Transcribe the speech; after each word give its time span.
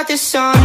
about 0.00 0.08
this 0.08 0.22
song. 0.22 0.59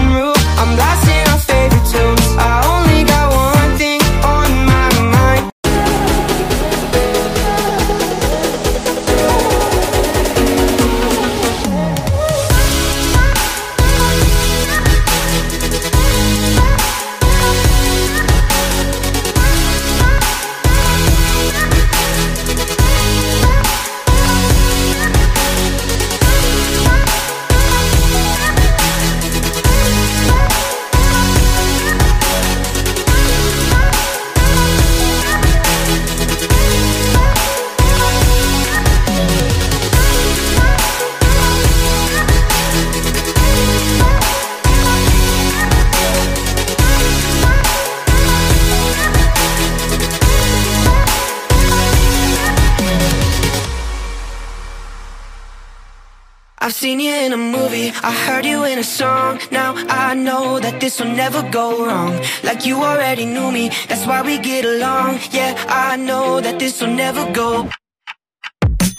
I've 56.66 56.74
seen 56.74 57.00
you 57.00 57.14
in 57.14 57.32
a 57.32 57.38
movie, 57.38 57.92
I 58.02 58.12
heard 58.26 58.44
you 58.44 58.64
in 58.64 58.80
a 58.80 58.84
song. 58.84 59.40
Now 59.52 59.76
I 59.88 60.16
know 60.16 60.60
that 60.60 60.82
this 60.82 61.00
will 61.00 61.14
never 61.16 61.44
go 61.52 61.86
wrong. 61.86 62.20
Like 62.44 62.66
you 62.66 62.82
already 62.82 63.24
knew 63.24 63.52
me, 63.52 63.70
that's 63.88 64.08
why 64.08 64.24
we 64.24 64.40
get 64.40 64.66
along. 64.66 65.20
Yeah, 65.30 65.54
I 65.70 65.96
know 65.96 66.42
that 66.42 66.58
this 66.58 66.82
will 66.82 66.96
never 67.06 67.32
go. 67.34 67.70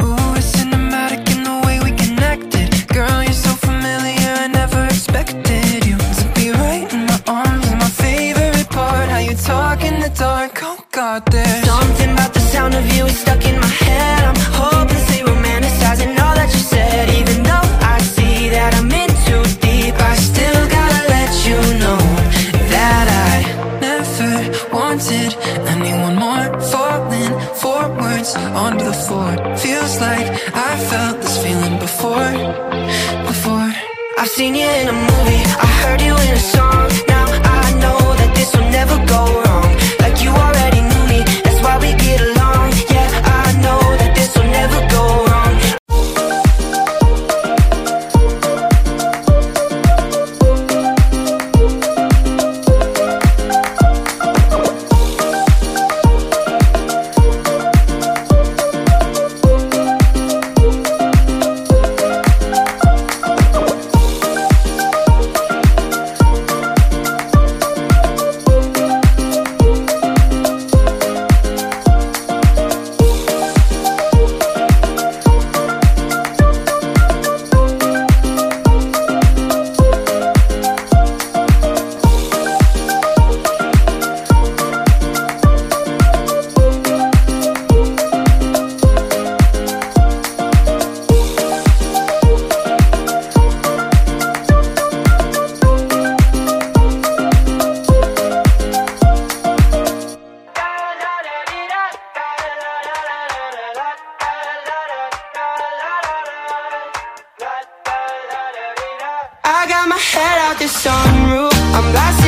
Ooh, 0.00 0.32
it's 0.38 0.52
cinematic 0.54 1.28
in 1.34 1.42
the 1.42 1.60
way 1.66 1.80
we 1.82 1.90
connected. 2.04 2.86
Girl, 2.86 3.24
you're 3.24 3.32
so 3.32 3.52
familiar, 3.68 4.32
I 4.44 4.46
never 4.46 4.84
expected 4.84 5.84
you 5.84 5.98
To 5.98 6.24
be 6.36 6.52
right 6.52 6.86
in 6.94 7.06
my 7.06 7.20
arms, 7.26 7.68
my 7.72 7.90
favorite 8.04 8.70
part. 8.70 9.08
How 9.08 9.18
you 9.18 9.34
talk 9.34 9.82
in 9.82 9.98
the 9.98 10.10
dark, 10.10 10.60
oh 10.62 10.78
god, 10.92 11.26
there. 11.32 11.55
wanted. 24.96 25.34
Anyone 25.68 26.16
more 26.16 26.60
falling 26.60 27.34
forwards 27.54 28.34
onto 28.36 28.84
the 28.84 28.92
floor. 28.92 29.32
Feels 29.56 30.00
like 30.00 30.26
i 30.54 30.76
felt 30.90 31.20
this 31.20 31.42
feeling 31.42 31.78
before 31.78 32.32
before. 33.26 33.70
I've 34.18 34.28
seen 34.28 34.54
you 34.54 34.66
in 34.66 34.88
a 34.88 34.92
movie. 34.92 35.44
I 35.66 35.68
heard 35.82 36.00
you 36.00 36.14
in 36.14 36.32
a 36.32 36.38
song. 36.38 37.15
I 109.66 109.68
got 109.68 109.88
my 109.88 109.98
head 109.98 110.38
out 110.38 110.58
the 110.60 110.66
sunroof. 110.66 111.50
I'm 111.74 111.90
blasting. 111.90 112.25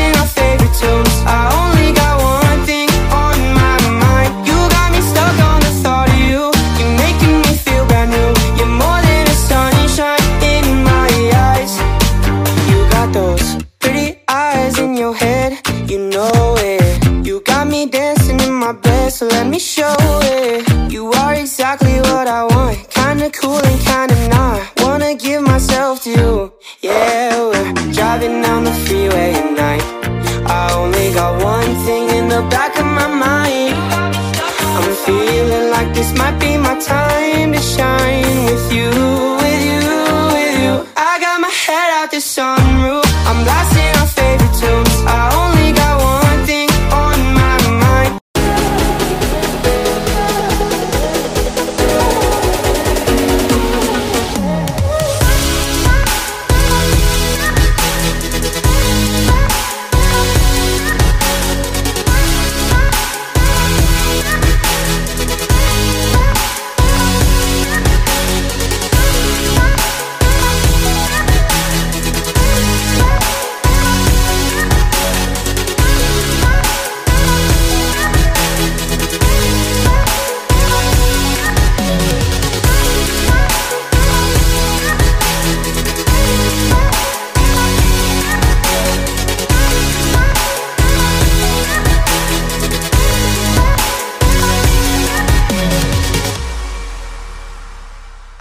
Feeling 35.08 35.70
like 35.70 35.94
this 35.94 36.12
might 36.18 36.38
be 36.38 36.58
my 36.58 36.78
time 36.78 37.52
to 37.52 37.58
shine 37.58 38.44
with 38.44 38.70
you. 38.74 39.07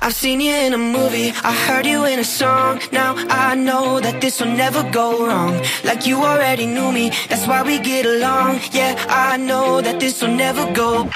I've 0.08 0.14
seen 0.14 0.40
you 0.40 0.56
in 0.56 0.72
a 0.72 0.78
movie, 0.78 1.34
I 1.44 1.52
heard 1.68 1.86
you 1.86 2.06
in 2.06 2.20
a 2.20 2.24
song. 2.24 2.80
Now 2.94 3.14
I 3.28 3.56
know 3.56 4.00
that 4.00 4.22
this 4.22 4.40
will 4.40 4.56
never 4.56 4.82
go 4.90 5.28
wrong. 5.28 5.62
Like 5.84 6.08
you 6.08 6.24
already 6.24 6.66
knew 6.66 6.94
me, 6.94 7.10
that's 7.28 7.46
why 7.46 7.62
we 7.62 7.78
get 7.78 8.06
along. 8.06 8.62
Yeah, 8.72 8.96
I 9.10 9.36
know 9.36 9.82
that 9.82 10.00
this 10.00 10.22
will 10.22 10.34
never 10.34 10.64
go 10.72 11.10